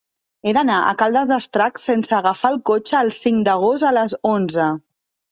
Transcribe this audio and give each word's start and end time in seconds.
He 0.43 0.51
d'anar 0.57 0.75
a 0.83 0.93
Caldes 1.01 1.25
d'Estrac 1.31 1.75
sense 1.81 2.15
agafar 2.19 2.51
el 2.53 2.57
cotxe 2.69 2.95
el 3.01 3.11
cinc 3.17 3.43
d'agost 3.49 3.85
a 3.91 3.93
les 3.99 4.17
onze. 4.31 4.71